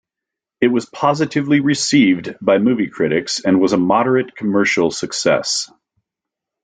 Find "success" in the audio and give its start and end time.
4.89-5.69